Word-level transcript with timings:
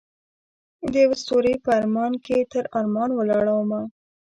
دیوه 0.93 1.15
ستوری 1.21 1.53
په 1.63 1.69
ارمان 1.79 2.13
کې 2.25 2.37
تر 2.51 2.63
ارمان 2.77 3.09
ولاړمه 3.13 3.81